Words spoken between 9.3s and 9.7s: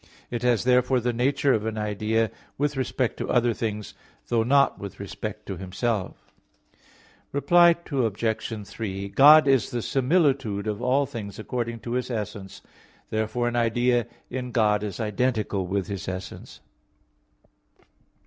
is